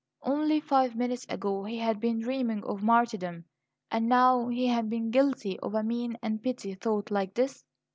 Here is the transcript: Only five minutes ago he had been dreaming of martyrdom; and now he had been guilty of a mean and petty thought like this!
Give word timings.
Only 0.23 0.59
five 0.59 0.95
minutes 0.95 1.27
ago 1.29 1.63
he 1.63 1.77
had 1.77 1.99
been 1.99 2.21
dreaming 2.21 2.63
of 2.63 2.81
martyrdom; 2.81 3.45
and 3.91 4.09
now 4.09 4.47
he 4.47 4.65
had 4.65 4.89
been 4.89 5.11
guilty 5.11 5.59
of 5.59 5.75
a 5.75 5.83
mean 5.83 6.17
and 6.23 6.41
petty 6.41 6.73
thought 6.73 7.11
like 7.11 7.35
this! 7.35 7.63